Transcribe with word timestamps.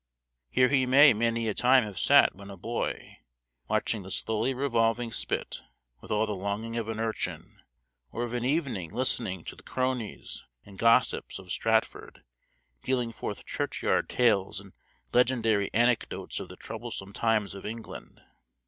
Here 0.49 0.69
he 0.69 0.87
may 0.87 1.13
many 1.13 1.47
a 1.47 1.53
time 1.53 1.83
have 1.83 1.99
sat 1.99 2.33
when 2.33 2.49
a 2.49 2.57
boy, 2.57 3.19
watching 3.67 4.01
the 4.01 4.09
slowly 4.09 4.51
revolving 4.51 5.11
spit 5.11 5.61
with 5.99 6.09
all 6.09 6.25
the 6.25 6.33
longing 6.33 6.75
of 6.75 6.89
an 6.89 6.99
urchin, 6.99 7.61
or 8.11 8.23
of 8.23 8.33
an 8.33 8.43
evening 8.43 8.89
listening 8.91 9.43
to 9.43 9.55
the 9.55 9.61
cronies 9.61 10.43
and 10.65 10.79
gossips 10.79 11.37
of 11.37 11.51
Stratford 11.51 12.23
dealing 12.81 13.11
forth 13.11 13.45
churchyard 13.45 14.09
tales 14.09 14.59
and 14.59 14.73
legendary 15.13 15.69
anecdotes 15.71 16.39
of 16.39 16.49
the 16.49 16.57
troublesome 16.57 17.13
times 17.13 17.53
of 17.53 17.63
England. 17.63 18.23